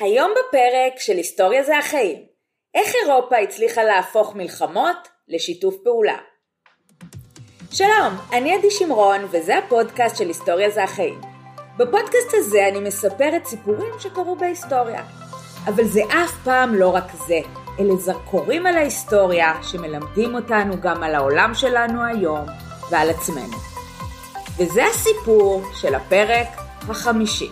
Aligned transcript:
היום 0.00 0.30
בפרק 0.30 1.00
של 1.00 1.16
היסטוריה 1.16 1.62
זה 1.62 1.78
החיים. 1.78 2.18
איך 2.74 2.94
אירופה 2.94 3.36
הצליחה 3.36 3.82
להפוך 3.82 4.34
מלחמות 4.36 5.08
לשיתוף 5.28 5.74
פעולה. 5.84 6.16
שלום, 7.72 8.14
אני 8.32 8.54
עדי 8.54 8.70
שמרון 8.70 9.20
וזה 9.30 9.58
הפודקאסט 9.58 10.16
של 10.16 10.28
היסטוריה 10.28 10.70
זה 10.70 10.84
החיים. 10.84 11.20
בפודקאסט 11.76 12.34
הזה 12.34 12.68
אני 12.68 12.80
מספרת 12.80 13.46
סיפורים 13.46 13.92
שקרו 13.98 14.36
בהיסטוריה. 14.36 15.02
אבל 15.66 15.84
זה 15.84 16.00
אף 16.04 16.32
פעם 16.44 16.74
לא 16.74 16.94
רק 16.94 17.12
זה, 17.26 17.38
אלה 17.80 17.96
זרקורים 17.96 18.66
על 18.66 18.76
ההיסטוריה 18.76 19.54
שמלמדים 19.62 20.34
אותנו 20.34 20.80
גם 20.80 21.02
על 21.02 21.14
העולם 21.14 21.54
שלנו 21.54 22.04
היום 22.04 22.46
ועל 22.90 23.10
עצמנו. 23.10 23.56
וזה 24.58 24.84
הסיפור 24.86 25.62
של 25.80 25.94
הפרק 25.94 26.48
החמישי. 26.88 27.50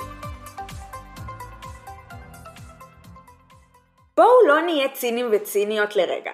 נהיה 4.66 4.88
צינים 4.88 5.28
וציניות 5.32 5.96
לרגע. 5.96 6.32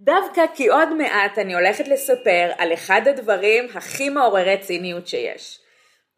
דווקא 0.00 0.42
כי 0.54 0.68
עוד 0.68 0.94
מעט 0.94 1.38
אני 1.38 1.54
הולכת 1.54 1.88
לספר 1.88 2.50
על 2.58 2.72
אחד 2.72 3.08
הדברים 3.08 3.64
הכי 3.74 4.08
מעוררי 4.08 4.58
ציניות 4.60 5.06
שיש. 5.06 5.60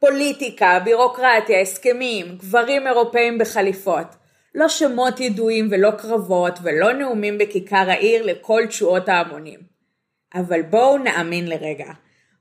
פוליטיקה, 0.00 0.78
בירוקרטיה, 0.84 1.60
הסכמים, 1.60 2.26
גברים 2.36 2.86
אירופאים 2.86 3.38
בחליפות. 3.38 4.06
לא 4.54 4.68
שמות 4.68 5.20
ידועים 5.20 5.68
ולא 5.70 5.90
קרבות 5.90 6.58
ולא 6.62 6.92
נאומים 6.92 7.38
בכיכר 7.38 7.90
העיר 7.90 8.26
לכל 8.26 8.62
תשואות 8.68 9.08
ההמונים. 9.08 9.60
אבל 10.34 10.62
בואו 10.62 10.98
נאמין 10.98 11.48
לרגע. 11.48 11.90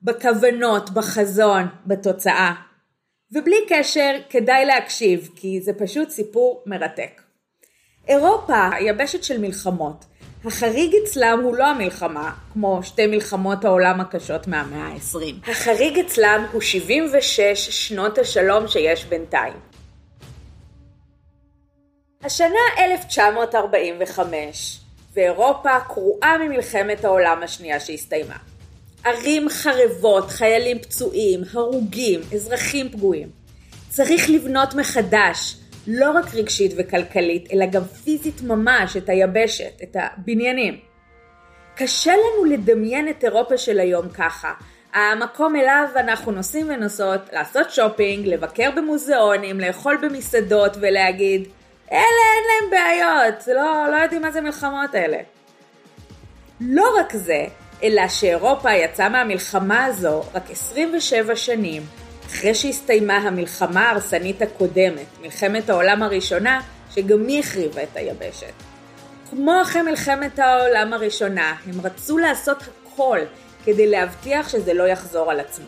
בכוונות, 0.01 0.89
בחזון, 0.89 1.63
בתוצאה. 1.85 2.53
ובלי 3.31 3.65
קשר, 3.69 4.15
כדאי 4.29 4.65
להקשיב, 4.65 5.29
כי 5.35 5.61
זה 5.61 5.73
פשוט 5.73 6.09
סיפור 6.09 6.63
מרתק. 6.65 7.21
אירופה, 8.07 8.69
יבשת 8.79 9.23
של 9.23 9.37
מלחמות. 9.37 10.05
החריג 10.45 10.95
אצלם 11.03 11.39
הוא 11.43 11.55
לא 11.55 11.67
המלחמה, 11.67 12.31
כמו 12.53 12.79
שתי 12.83 13.07
מלחמות 13.07 13.65
העולם 13.65 14.01
הקשות 14.01 14.47
מהמאה 14.47 14.87
ה-20. 14.87 15.51
החריג 15.51 15.99
אצלם 15.99 16.45
הוא 16.51 16.61
76 16.61 17.87
שנות 17.87 18.17
השלום 18.17 18.67
שיש 18.67 19.05
בינתיים. 19.05 19.53
השנה 22.23 22.59
1945, 22.77 24.79
ואירופה 25.13 25.79
קרועה 25.87 26.37
ממלחמת 26.37 27.05
העולם 27.05 27.43
השנייה 27.43 27.79
שהסתיימה. 27.79 28.37
ערים 29.03 29.49
חרבות, 29.49 30.29
חיילים 30.29 30.79
פצועים, 30.79 31.41
הרוגים, 31.53 32.21
אזרחים 32.33 32.89
פגועים. 32.89 33.29
צריך 33.89 34.29
לבנות 34.29 34.73
מחדש, 34.73 35.55
לא 35.87 36.11
רק 36.11 36.35
רגשית 36.35 36.71
וכלכלית, 36.77 37.53
אלא 37.53 37.65
גם 37.65 37.83
פיזית 37.83 38.41
ממש 38.41 38.97
את 38.97 39.09
היבשת, 39.09 39.81
את 39.83 39.95
הבניינים. 39.99 40.79
קשה 41.75 42.13
לנו 42.13 42.45
לדמיין 42.45 43.09
את 43.09 43.23
אירופה 43.23 43.57
של 43.57 43.79
היום 43.79 44.09
ככה. 44.09 44.53
המקום 44.93 45.55
אליו 45.55 45.87
אנחנו 45.95 46.31
נוסעים 46.31 46.69
ונוסעות 46.69 47.21
לעשות 47.33 47.71
שופינג, 47.71 48.27
לבקר 48.27 48.69
במוזיאונים, 48.75 49.59
לאכול 49.59 49.97
במסעדות 50.01 50.77
ולהגיד, 50.81 51.47
אלה 51.91 51.99
אין 52.01 52.43
להם 52.49 52.69
בעיות, 52.71 53.47
לא, 53.47 53.87
לא 53.91 53.95
יודעים 53.95 54.21
מה 54.21 54.31
זה 54.31 54.41
מלחמות 54.41 54.95
האלה. 54.95 55.17
לא 56.61 56.99
רק 56.99 57.13
זה, 57.13 57.45
אלא 57.83 58.07
שאירופה 58.07 58.73
יצאה 58.73 59.09
מהמלחמה 59.09 59.85
הזו 59.85 60.23
רק 60.33 60.51
27 60.51 61.35
שנים 61.35 61.81
אחרי 62.35 62.55
שהסתיימה 62.55 63.17
המלחמה 63.17 63.89
ההרסנית 63.89 64.41
הקודמת, 64.41 65.05
מלחמת 65.21 65.69
העולם 65.69 66.03
הראשונה, 66.03 66.61
שגם 66.95 67.27
היא 67.27 67.39
החריבה 67.39 67.83
את 67.83 67.97
היבשת. 67.97 68.53
כמו 69.29 69.61
אחרי 69.61 69.81
מלחמת 69.81 70.39
העולם 70.39 70.93
הראשונה, 70.93 71.55
הם 71.65 71.81
רצו 71.81 72.17
לעשות 72.17 72.57
הכל 72.61 73.19
כדי 73.65 73.87
להבטיח 73.87 74.49
שזה 74.49 74.73
לא 74.73 74.83
יחזור 74.83 75.31
על 75.31 75.39
עצמו. 75.39 75.65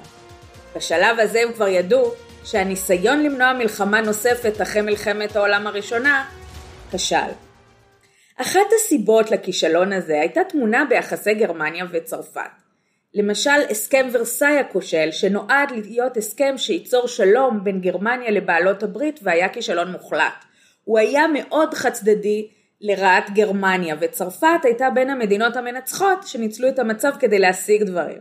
בשלב 0.75 1.19
הזה 1.19 1.41
הם 1.41 1.53
כבר 1.53 1.67
ידעו 1.67 2.11
שהניסיון 2.43 3.23
למנוע 3.23 3.53
מלחמה 3.53 4.01
נוספת 4.01 4.61
אחרי 4.61 4.81
מלחמת 4.81 5.35
העולם 5.35 5.67
הראשונה 5.67 6.25
כשל. 6.91 7.31
אחת 8.37 8.67
הסיבות 8.75 9.31
לכישלון 9.31 9.93
הזה 9.93 10.19
הייתה 10.19 10.41
תמונה 10.49 10.85
ביחסי 10.89 11.33
גרמניה 11.33 11.85
וצרפת. 11.91 12.66
למשל 13.17 13.59
הסכם 13.69 14.07
ורסאי 14.11 14.57
הכושל 14.57 15.11
שנועד 15.11 15.71
להיות 15.71 16.17
הסכם 16.17 16.53
שייצור 16.57 17.07
שלום 17.07 17.63
בין 17.63 17.81
גרמניה 17.81 18.31
לבעלות 18.31 18.83
הברית 18.83 19.19
והיה 19.23 19.49
כישלון 19.49 19.91
מוחלט. 19.91 20.45
הוא 20.83 20.99
היה 20.99 21.25
מאוד 21.27 21.73
חד 21.73 21.89
צדדי 21.89 22.47
לרעת 22.81 23.29
גרמניה 23.33 23.95
וצרפת 23.99 24.59
הייתה 24.63 24.89
בין 24.89 25.09
המדינות 25.09 25.55
המנצחות 25.55 26.27
שניצלו 26.27 26.67
את 26.69 26.79
המצב 26.79 27.11
כדי 27.19 27.39
להשיג 27.39 27.83
דברים. 27.83 28.19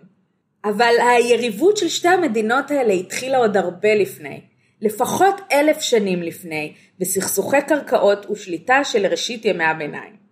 אבל 0.65 0.95
היריבות 1.01 1.77
של 1.77 1.89
שתי 1.89 2.09
המדינות 2.09 2.71
האלה 2.71 2.93
התחילה 2.93 3.39
עוד 3.39 3.57
הרבה 3.57 3.95
לפני, 3.95 4.41
לפחות 4.83 5.41
אלף 5.53 5.81
שנים 5.81 6.23
לפני, 6.23 6.75
בסכסוכי 6.99 7.63
קרקעות 7.69 8.31
ושליטה 8.31 8.85
של 8.85 9.07
ראשית 9.07 9.45
ימי 9.45 9.65
הביניים. 9.65 10.26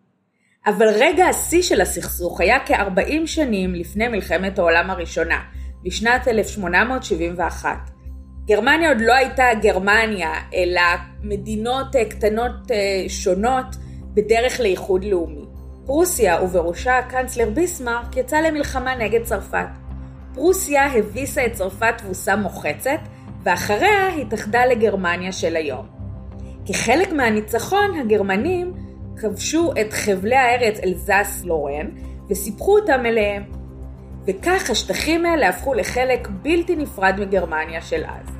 אבל 0.66 0.88
רגע 0.88 1.26
השיא 1.26 1.62
של 1.62 1.80
הסכסוך 1.80 2.40
היה 2.40 2.58
כ-40 2.66 3.26
שנים 3.26 3.74
לפני 3.74 4.08
מלחמת 4.08 4.58
העולם 4.58 4.90
הראשונה, 4.90 5.40
בשנת 5.82 6.28
1871. 6.28 7.90
גרמניה 8.46 8.88
עוד 8.88 9.00
לא 9.00 9.14
הייתה 9.14 9.44
גרמניה, 9.62 10.32
אלא 10.54 10.80
מדינות 11.22 11.96
אה, 11.96 12.04
קטנות 12.04 12.70
אה, 12.70 13.04
שונות 13.08 13.66
בדרך 14.14 14.60
לאיחוד 14.60 15.04
לאומי. 15.04 15.44
פרוסיה, 15.86 16.42
ובראשה 16.42 16.98
הקנצלר 16.98 17.50
ביסמרק, 17.50 18.16
יצא 18.16 18.40
למלחמה 18.40 18.94
נגד 18.94 19.22
צרפת. 19.22 19.66
פרוסיה 20.34 20.92
הביסה 20.92 21.46
את 21.46 21.52
צרפת 21.52 21.94
תבוסה 21.98 22.36
מוחצת, 22.36 23.00
ואחריה 23.42 24.08
התאחדה 24.08 24.66
לגרמניה 24.66 25.32
של 25.32 25.56
היום. 25.56 25.86
כחלק 26.66 27.12
מהניצחון, 27.12 27.98
הגרמנים 28.00 28.83
כבשו 29.16 29.72
את 29.80 29.92
חבלי 29.92 30.36
הארץ 30.36 30.80
אלזס 30.84 31.42
לורן 31.44 31.86
וסיפחו 32.30 32.78
אותם 32.78 33.06
אליהם. 33.06 33.42
וכך 34.26 34.70
השטחים 34.70 35.26
האלה 35.26 35.48
הפכו 35.48 35.74
לחלק 35.74 36.28
בלתי 36.42 36.76
נפרד 36.76 37.14
מגרמניה 37.18 37.82
של 37.82 38.04
אז. 38.04 38.34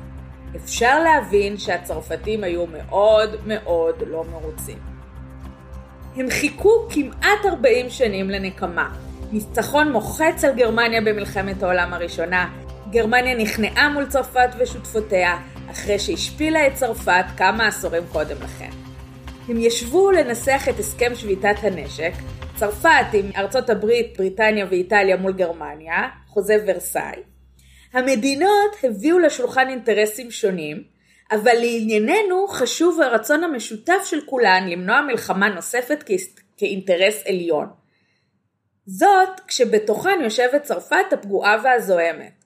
אפשר 0.55 1.03
להבין 1.03 1.57
שהצרפתים 1.57 2.43
היו 2.43 2.65
מאוד 2.67 3.35
מאוד 3.45 3.95
לא 4.07 4.23
מרוצים. 4.31 4.77
הם 6.15 6.29
חיכו 6.29 6.87
כמעט 6.89 7.45
40 7.45 7.89
שנים 7.89 8.29
לנקמה. 8.29 8.89
ניצחון 9.31 9.91
מוחץ 9.91 10.43
על 10.43 10.53
גרמניה 10.55 11.01
במלחמת 11.01 11.63
העולם 11.63 11.93
הראשונה. 11.93 12.49
גרמניה 12.91 13.35
נכנעה 13.37 13.89
מול 13.89 14.05
צרפת 14.05 14.49
ושותפותיה, 14.59 15.37
אחרי 15.71 15.99
שהשפילה 15.99 16.67
את 16.67 16.73
צרפת 16.73 17.25
כמה 17.37 17.67
עשורים 17.67 18.03
קודם 18.11 18.35
לכן. 18.41 18.84
הם 19.49 19.57
ישבו 19.57 20.11
לנסח 20.11 20.63
את 20.69 20.79
הסכם 20.79 21.15
שביתת 21.15 21.55
הנשק, 21.61 22.11
צרפת 22.55 23.05
עם 23.13 23.31
ארצות 23.35 23.69
הברית, 23.69 24.17
בריטניה 24.17 24.65
ואיטליה 24.69 25.17
מול 25.17 25.33
גרמניה, 25.33 26.09
חוזה 26.27 26.57
ורסאי. 26.67 27.19
המדינות 27.93 28.75
הביאו 28.83 29.19
לשולחן 29.19 29.69
אינטרסים 29.69 30.31
שונים, 30.31 30.83
אבל 31.31 31.53
לענייננו 31.53 32.47
חשוב 32.47 33.01
הרצון 33.01 33.43
המשותף 33.43 34.01
של 34.05 34.19
כולן 34.25 34.67
למנוע 34.69 35.01
מלחמה 35.01 35.49
נוספת 35.49 36.03
כאינטרס 36.57 37.23
עליון. 37.27 37.67
זאת 38.85 39.39
כשבתוכן 39.47 40.19
יושבת 40.23 40.63
צרפת 40.63 41.13
הפגועה 41.13 41.57
והזוהמת. 41.63 42.43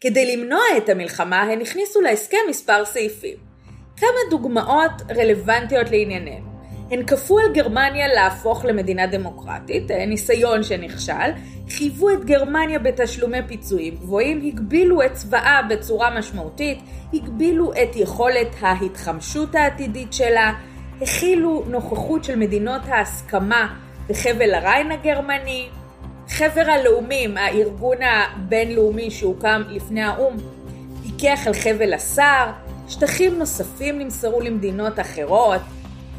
כדי 0.00 0.36
למנוע 0.36 0.62
את 0.76 0.88
המלחמה 0.88 1.42
הן 1.42 1.60
הכניסו 1.60 2.00
להסכם 2.00 2.38
מספר 2.48 2.84
סעיפים. 2.84 3.53
כמה 3.96 4.18
דוגמאות 4.30 5.02
רלוונטיות 5.16 5.90
לענייננו. 5.90 6.54
הן 6.90 7.06
כפו 7.06 7.38
על 7.38 7.52
גרמניה 7.52 8.08
להפוך 8.08 8.64
למדינה 8.64 9.06
דמוקרטית, 9.06 9.90
אה, 9.90 10.06
ניסיון 10.06 10.62
שנכשל, 10.62 11.30
חייבו 11.70 12.10
את 12.10 12.24
גרמניה 12.24 12.78
בתשלומי 12.78 13.38
פיצויים 13.46 13.94
גבוהים, 13.94 14.42
הגבילו 14.44 15.02
את 15.02 15.12
צבאה 15.12 15.60
בצורה 15.68 16.18
משמעותית, 16.18 16.78
הגבילו 17.14 17.72
את 17.72 17.96
יכולת 17.96 18.48
ההתחמשות 18.60 19.54
העתידית 19.54 20.12
שלה, 20.12 20.52
הכילו 21.00 21.64
נוכחות 21.66 22.24
של 22.24 22.36
מדינות 22.36 22.82
ההסכמה 22.88 23.74
בחבל 24.08 24.54
הריין 24.54 24.92
הגרמני, 24.92 25.68
חבר 26.28 26.70
הלאומים, 26.70 27.36
הארגון 27.36 27.96
הבינלאומי 28.02 29.10
שהוקם 29.10 29.62
לפני 29.68 30.02
האו"ם, 30.02 30.36
פיקח 31.02 31.46
על 31.46 31.54
חבל 31.54 31.94
הסער, 31.94 32.52
שטחים 32.88 33.38
נוספים 33.38 33.98
נמסרו 33.98 34.40
למדינות 34.40 35.00
אחרות, 35.00 35.60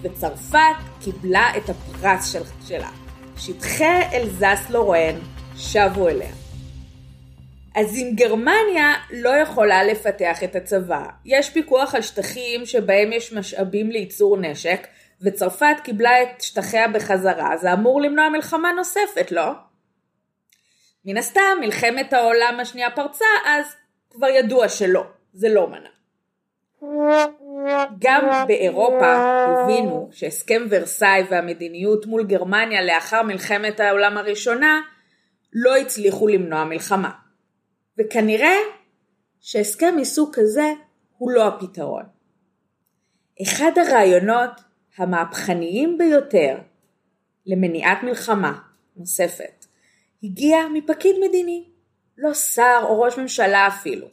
וצרפת 0.02 0.76
קיבלה 1.02 1.48
את 1.58 1.70
הפרס 1.70 2.34
של, 2.34 2.42
שלה. 2.68 2.90
שטחי 3.38 4.02
אלזס 4.14 4.70
לורן 4.70 5.16
שבו 5.56 6.10
אליה. 6.10 6.32
אז 7.76 7.96
אם 7.96 8.12
גרמניה 8.16 8.94
לא 9.12 9.30
יכולה 9.30 9.84
לפתח 9.84 10.44
את 10.44 10.56
הצבא, 10.56 11.06
יש 11.26 11.50
פיקוח 11.50 11.96
על 11.96 12.02
שטחים 12.02 12.66
שבהם 12.66 13.14
יש 13.14 13.34
משאבים 13.34 13.92
לייצור 13.92 14.38
נשק, 14.38 14.88
וצרפת 15.22 15.76
קיבלה 15.84 16.24
את 16.24 16.42
שטחיה 16.42 16.88
בחזרה, 16.88 17.58
זה 17.58 17.74
אמור 17.74 18.02
למנוע 18.02 18.30
מלחמה 18.30 18.72
נוספת, 18.72 19.32
לא? 19.32 19.52
מן 21.06 21.18
הסתם, 21.18 21.58
מלחמת 21.62 22.14
העולם 22.14 22.60
השנייה 22.62 22.92
פרצה, 22.92 23.26
אז 23.46 23.66
כבר 24.10 24.28
ידוע 24.28 24.70
שלא, 24.70 25.04
זה 25.34 25.50
לא 25.50 25.68
מנע. 25.68 25.95
גם 28.00 28.46
באירופה 28.48 29.14
הבינו 29.14 30.10
שהסכם 30.12 30.62
ורסאי 30.70 31.24
והמדיניות 31.30 32.06
מול 32.06 32.24
גרמניה 32.24 32.84
לאחר 32.84 33.24
מלחמת 33.24 33.80
העולם 33.80 34.18
הראשונה 34.18 34.82
לא 35.54 35.76
הצליחו 35.76 36.28
למנוע 36.28 36.64
מלחמה. 36.64 37.12
וכנראה 37.98 38.56
שהסכם 39.40 39.96
מסוג 39.98 40.36
כזה 40.36 40.74
הוא 41.18 41.32
לא 41.32 41.48
הפתרון. 41.48 42.04
אחד 43.42 43.72
הרעיונות 43.78 44.52
המהפכניים 44.98 45.98
ביותר 45.98 46.58
למניעת 47.46 48.04
מלחמה 48.04 48.60
נוספת 48.96 49.66
הגיע 50.24 50.58
מפקיד 50.74 51.16
מדיני, 51.28 51.64
לא 52.18 52.34
שר 52.34 52.80
או 52.84 53.02
ראש 53.02 53.18
ממשלה 53.18 53.68
אפילו, 53.68 54.08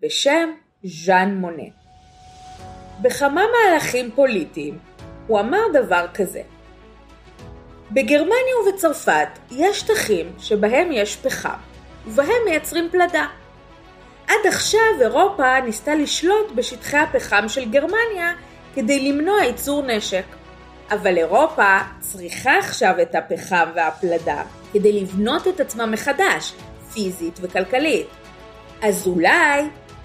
בשם 0.00 0.50
ז'אן 0.84 1.34
מונה. 1.34 1.79
בכמה 3.02 3.42
מהלכים 3.52 4.10
פוליטיים 4.14 4.78
הוא 5.26 5.40
אמר 5.40 5.62
דבר 5.72 6.06
כזה: 6.14 6.42
בגרמניה 7.90 8.56
ובצרפת 8.62 9.28
יש 9.50 9.80
שטחים 9.80 10.32
שבהם 10.38 10.92
יש 10.92 11.16
פחם, 11.16 11.58
ובהם 12.06 12.42
מייצרים 12.44 12.88
פלדה. 12.90 13.26
עד 14.28 14.46
עכשיו 14.48 14.80
אירופה 15.00 15.60
ניסתה 15.60 15.94
לשלוט 15.94 16.52
בשטחי 16.54 16.96
הפחם 16.96 17.48
של 17.48 17.70
גרמניה 17.70 18.32
כדי 18.74 19.12
למנוע 19.12 19.42
ייצור 19.42 19.82
נשק. 19.82 20.24
אבל 20.90 21.18
אירופה 21.18 21.78
צריכה 22.00 22.58
עכשיו 22.58 22.94
את 23.02 23.14
הפחם 23.14 23.68
והפלדה 23.74 24.42
כדי 24.72 25.00
לבנות 25.00 25.48
את 25.48 25.60
עצמה 25.60 25.86
מחדש, 25.86 26.52
פיזית 26.92 27.38
וכלכלית. 27.42 28.06
אז 28.82 29.06
אולי, 29.06 29.62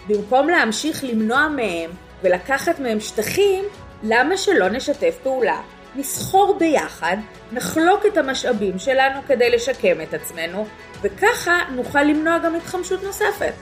במקום 0.07 0.49
להמשיך 0.49 1.03
למנוע 1.03 1.47
מהם 1.47 1.91
ולקחת 2.23 2.79
מהם 2.79 2.99
שטחים, 2.99 3.65
למה 4.03 4.37
שלא 4.37 4.69
נשתף 4.69 5.17
פעולה? 5.23 5.61
נסחור 5.95 6.57
ביחד, 6.59 7.17
נחלוק 7.51 8.05
את 8.05 8.17
המשאבים 8.17 8.79
שלנו 8.79 9.19
כדי 9.27 9.49
לשקם 9.49 10.01
את 10.01 10.13
עצמנו, 10.13 10.65
וככה 11.01 11.59
נוכל 11.71 12.03
למנוע 12.03 12.37
גם 12.37 12.55
התחמשות 12.55 13.03
נוספת. 13.03 13.53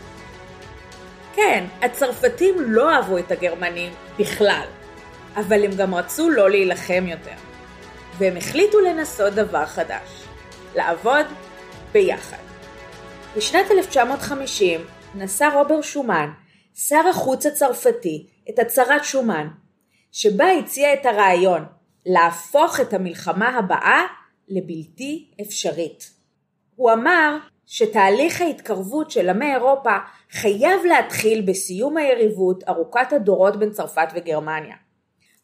כן, 1.36 1.64
הצרפתים 1.82 2.56
לא 2.60 2.92
אהבו 2.92 3.18
את 3.18 3.32
הגרמנים 3.32 3.94
בכלל, 4.20 4.66
אבל 5.36 5.66
הם 5.66 5.72
גם 5.72 5.96
רצו 5.96 6.30
לא 6.30 6.50
להילחם 6.50 7.06
יותר. 7.08 7.36
והם 8.18 8.38
החליטו 8.38 8.80
לנסות 8.80 9.34
דבר 9.34 9.66
חדש, 9.66 10.24
לעבוד 10.76 11.26
ביחד. 11.92 12.38
בשנת 13.38 13.72
1950 13.72 14.86
נשא 15.16 15.50
רובר 15.54 15.82
שומן, 15.82 16.30
שר 16.76 17.08
החוץ 17.10 17.46
הצרפתי, 17.46 18.26
את 18.50 18.60
הצהרת 18.60 19.04
שומן, 19.04 19.48
שבה 20.12 20.52
הציע 20.52 20.94
את 20.94 21.06
הרעיון 21.06 21.66
להפוך 22.06 22.80
את 22.80 22.94
המלחמה 22.94 23.58
הבאה 23.58 24.02
לבלתי 24.48 25.32
אפשרית. 25.42 26.12
הוא 26.76 26.92
אמר 26.92 27.38
שתהליך 27.66 28.42
ההתקרבות 28.42 29.12
של 29.12 29.30
עמי 29.30 29.54
אירופה 29.54 29.98
חייב 30.32 30.86
להתחיל 30.86 31.42
בסיום 31.42 31.98
היריבות 31.98 32.64
ארוכת 32.70 33.14
הדורות 33.14 33.60
בין 33.60 33.72
צרפת 33.72 34.08
וגרמניה. 34.16 34.76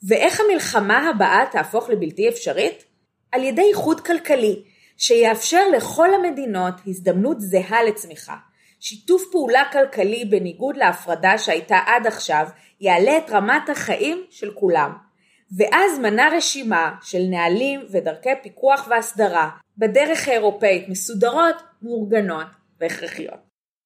ואיך 0.08 0.40
המלחמה 0.40 1.10
הבאה 1.10 1.46
תהפוך 1.52 1.90
לבלתי 1.90 2.30
אפשרית? 2.30 2.84
על 3.32 3.44
ידי 3.44 3.62
איחוד 3.70 4.02
כלכלי, 4.02 4.64
שיאפשר 4.98 5.68
לכל 5.78 6.14
המדינות 6.14 6.74
הזדמנות 6.88 7.42
זהה 7.42 7.84
לצמיחה. 7.84 8.36
שיתוף 8.80 9.24
פעולה 9.32 9.64
כלכלי 9.72 10.26
בניגוד 10.26 10.78
להפרדה 10.78 11.38
שהייתה 11.38 11.80
עד 11.86 12.08
עכשיו, 12.08 12.48
יעלה 12.82 13.18
את 13.18 13.30
רמת 13.30 13.70
החיים 13.70 14.24
של 14.30 14.52
כולם. 14.54 14.94
ואז 15.58 16.00
מנה 16.00 16.30
רשימה 16.38 16.96
של 17.02 17.22
נהלים 17.30 17.86
ודרכי 17.92 18.30
פיקוח 18.44 18.88
והסדרה 18.90 19.50
בדרך 19.78 20.28
האירופאית 20.28 20.90
מסודרות, 20.90 21.56
מאורגנות 21.82 22.48
והכרחיות. 22.80 23.40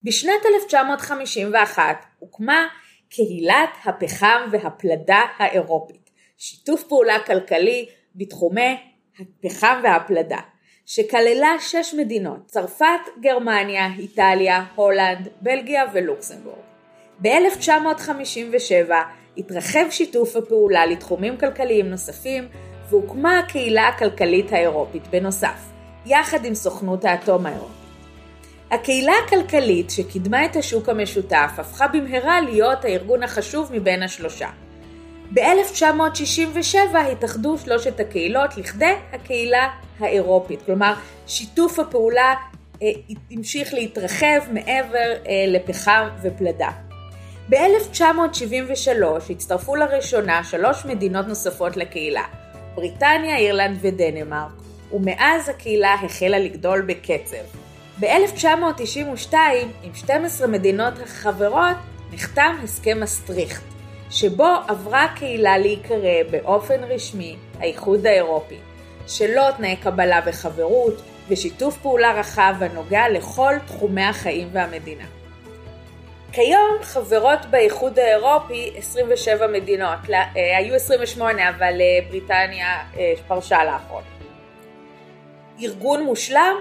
בשנת 0.04 0.46
1951 0.56 2.06
הוקמה 2.20 2.68
קהילת 3.10 3.70
הפחם 3.86 4.42
והפלדה 4.52 5.22
האירופית, 5.38 6.10
שיתוף 6.38 6.84
פעולה 6.84 7.20
כלכלי 7.26 7.90
בתחומי 8.16 8.78
הפחם 9.20 9.82
והפלדה, 9.84 10.40
שכללה 10.86 11.56
שש 11.60 11.94
מדינות, 11.98 12.46
צרפת, 12.46 12.86
גרמניה, 13.20 13.88
איטליה, 14.00 14.64
הולנד, 14.76 15.28
בלגיה 15.42 15.84
ולוקסמבורג. 15.94 16.58
ב-1957 17.20 18.92
התרחב 19.38 19.86
שיתוף 19.90 20.36
הפעולה 20.36 20.86
לתחומים 20.86 21.38
כלכליים 21.38 21.90
נוספים 21.90 22.48
והוקמה 22.90 23.40
הקהילה 23.40 23.88
הכלכלית 23.88 24.54
האירופית 24.54 25.08
בנוסף, 25.08 25.72
יחד 26.06 26.46
עם 26.46 26.56
סוכנות 26.56 27.06
האטום 27.06 27.46
האירופית. 27.46 27.84
הקהילה 28.72 29.14
הכלכלית 29.26 29.90
שקידמה 29.90 30.46
את 30.46 30.56
השוק 30.56 30.90
המשותף 30.90 31.52
הפכה 31.58 31.88
במהרה 31.88 32.42
להיות 32.42 32.86
הארגון 32.86 33.24
החשוב 33.24 33.72
מבין 33.74 34.04
השלושה. 34.04 34.50
ב-1967 35.34 36.98
התאחדו 37.12 37.58
שלושת 37.58 38.00
הקהילות 38.00 38.58
לכדי 38.58 38.94
הקהילה 39.14 39.70
האירופית, 40.00 40.62
כלומר 40.66 40.94
שיתוף 41.28 41.80
הפעולה 41.80 42.34
אה, 42.82 42.88
המשיך 43.32 43.74
להתרחב 43.74 44.40
מעבר 44.52 45.14
אה, 45.28 45.46
לפחם 45.48 46.08
ופלדה. 46.22 46.70
ב-1973 47.50 49.04
הצטרפו 49.30 49.76
לראשונה 49.76 50.44
שלוש 50.44 50.86
מדינות 50.86 51.28
נוספות 51.28 51.78
לקהילה, 51.78 52.24
בריטניה, 52.76 53.38
אירלנד 53.38 53.78
ודנמרק, 53.82 54.52
ומאז 54.92 55.50
הקהילה 55.50 55.94
החלה 55.94 56.40
לגדול 56.40 56.82
בקצב. 56.82 57.44
ב-1992, 58.00 59.34
עם 59.84 59.94
12 59.94 60.48
מדינות 60.48 60.94
החברות, 61.04 61.78
נחתם 62.12 62.56
הסכם 62.64 63.00
מסטריכט, 63.00 63.73
שבו 64.14 64.48
עברה 64.68 65.04
הקהילה 65.04 65.58
להיקרא 65.58 66.24
באופן 66.32 66.84
רשמי 66.84 67.36
האיחוד 67.60 68.06
האירופי, 68.06 68.58
שלו 69.08 69.42
תנאי 69.58 69.76
קבלה 69.76 70.20
וחברות 70.26 71.02
ושיתוף 71.28 71.78
פעולה 71.78 72.14
רחב 72.14 72.54
הנוגע 72.60 73.10
לכל 73.10 73.54
תחומי 73.68 74.04
החיים 74.04 74.50
והמדינה. 74.52 75.04
כיום 76.32 76.78
חברות 76.82 77.40
באיחוד 77.50 78.00
האירופי 78.00 78.74
27 78.76 79.48
מדינות, 79.48 80.00
אה, 80.10 80.58
היו 80.58 80.76
28 80.76 81.50
אבל 81.50 81.82
אה, 81.82 82.00
בריטניה 82.10 82.80
אה, 82.98 83.14
פרשה 83.28 83.64
לאחרונה. 83.64 84.08
ארגון 85.62 86.04
מושלם? 86.04 86.56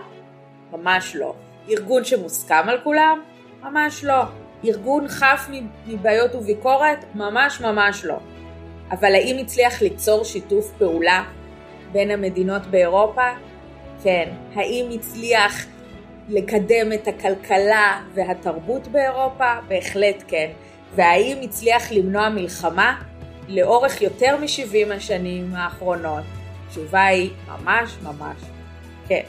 ממש 0.73 1.17
לא. 1.17 1.35
ארגון 1.69 2.05
שמוסכם 2.05 2.69
על 2.69 2.81
כולם? 2.85 3.23
ממש 3.63 4.05
לא. 4.05 4.23
ארגון 4.65 5.09
חף 5.09 5.49
מבעיות 5.87 6.35
וביקורת? 6.35 7.05
ממש 7.15 7.61
ממש 7.61 8.05
לא. 8.05 8.17
אבל 8.91 9.15
האם 9.15 9.37
הצליח 9.41 9.83
ליצור 9.83 10.25
שיתוף 10.25 10.73
פעולה 10.79 11.25
בין 11.93 12.11
המדינות 12.11 12.67
באירופה? 12.67 13.31
כן. 14.03 14.29
האם 14.55 14.87
הצליח 14.95 15.67
לקדם 16.29 16.93
את 16.93 17.09
הכלכלה 17.09 18.01
והתרבות 18.15 18.89
באירופה? 18.89 19.55
בהחלט 19.69 20.23
כן. 20.29 20.51
והאם 20.95 21.37
הצליח 21.43 21.93
למנוע 21.93 22.29
מלחמה? 22.29 23.03
לאורך 23.49 24.03
יותר 24.03 24.37
מ-70 24.37 24.95
השנים 24.95 25.55
האחרונות? 25.55 26.25
התשובה 26.67 27.05
היא 27.05 27.31
ממש 27.49 27.97
ממש 28.03 28.37
כן. 29.09 29.23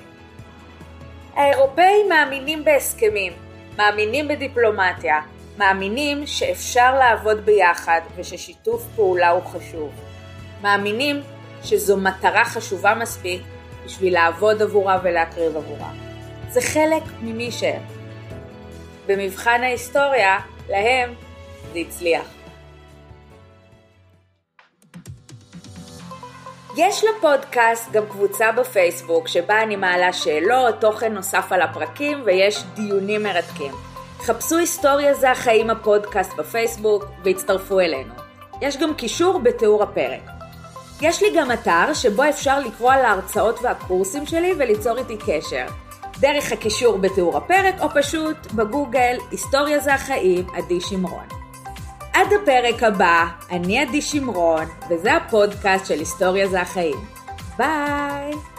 האירופאים 1.35 2.09
מאמינים 2.09 2.63
בהסכמים, 2.63 3.33
מאמינים 3.77 4.27
בדיפלומטיה, 4.27 5.21
מאמינים 5.57 6.27
שאפשר 6.27 6.95
לעבוד 6.99 7.45
ביחד 7.45 8.01
וששיתוף 8.15 8.85
פעולה 8.95 9.29
הוא 9.29 9.43
חשוב. 9.43 9.91
מאמינים 10.61 11.21
שזו 11.63 11.97
מטרה 11.97 12.45
חשובה 12.45 12.95
מספיק 12.95 13.41
בשביל 13.85 14.13
לעבוד 14.13 14.61
עבורה 14.61 14.99
ולהקריב 15.03 15.57
עבורה. 15.57 15.89
זה 16.49 16.61
חלק 16.61 17.03
ממי 17.21 17.51
שהם. 17.51 17.81
במבחן 19.07 19.63
ההיסטוריה, 19.63 20.39
להם 20.69 21.13
זה 21.73 21.79
הצליח. 21.79 22.42
יש 26.75 27.03
לפודקאסט 27.03 27.91
גם 27.91 28.05
קבוצה 28.05 28.51
בפייסבוק 28.51 29.27
שבה 29.27 29.63
אני 29.63 29.75
מעלה 29.75 30.13
שאלות, 30.13 30.81
תוכן 30.81 31.13
נוסף 31.13 31.51
על 31.51 31.61
הפרקים 31.61 32.21
ויש 32.25 32.63
דיונים 32.73 33.23
מרתקים. 33.23 33.71
חפשו 34.19 34.57
היסטוריה 34.57 35.13
זה 35.13 35.31
החיים 35.31 35.69
הפודקאסט 35.69 36.33
בפייסבוק 36.37 37.05
והצטרפו 37.23 37.79
אלינו. 37.79 38.13
יש 38.61 38.77
גם 38.77 38.93
קישור 38.93 39.39
בתיאור 39.39 39.83
הפרק. 39.83 40.21
יש 41.01 41.23
לי 41.23 41.27
גם 41.37 41.51
אתר 41.51 41.93
שבו 41.93 42.23
אפשר 42.29 42.59
לקרוא 42.59 42.91
על 42.91 43.05
ההרצאות 43.05 43.59
והקורסים 43.61 44.25
שלי 44.25 44.53
וליצור 44.57 44.97
איתי 44.97 45.17
קשר. 45.17 45.65
דרך 46.19 46.51
הקישור 46.51 46.97
בתיאור 46.97 47.37
הפרק, 47.37 47.75
או 47.81 47.87
פשוט 47.89 48.51
בגוגל, 48.53 49.17
היסטוריה 49.31 49.79
זה 49.79 49.93
החיים, 49.93 50.47
עדי 50.53 50.81
שמרון. 50.81 51.42
עד 52.13 52.27
הפרק 52.33 52.83
הבא, 52.83 53.25
אני 53.51 53.79
עדי 53.79 54.01
שמרון, 54.01 54.65
וזה 54.89 55.13
הפודקאסט 55.15 55.85
של 55.85 55.99
היסטוריה 55.99 56.47
זה 56.47 56.61
החיים. 56.61 57.05
ביי! 57.57 58.52